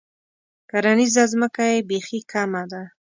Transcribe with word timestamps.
کرنیزه 0.69 1.23
ځمکه 1.31 1.63
یې 1.71 1.79
بیخي 1.89 2.19
کمه 2.31 2.63
ده. 2.71 2.83